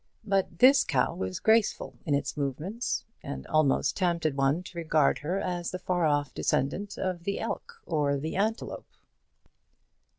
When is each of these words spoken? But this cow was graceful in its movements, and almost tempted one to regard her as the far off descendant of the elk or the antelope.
But 0.25 0.57
this 0.57 0.83
cow 0.83 1.13
was 1.13 1.39
graceful 1.39 1.93
in 2.07 2.15
its 2.15 2.35
movements, 2.35 3.05
and 3.21 3.45
almost 3.45 3.95
tempted 3.95 4.35
one 4.35 4.63
to 4.63 4.77
regard 4.79 5.19
her 5.19 5.39
as 5.39 5.69
the 5.69 5.77
far 5.77 6.07
off 6.07 6.33
descendant 6.33 6.97
of 6.97 7.23
the 7.23 7.39
elk 7.39 7.79
or 7.85 8.17
the 8.17 8.35
antelope. 8.35 8.87